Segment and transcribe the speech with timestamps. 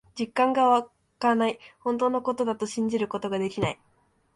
[0.19, 1.59] 実感がわかない。
[1.79, 3.79] 本当のことだと信じることができない。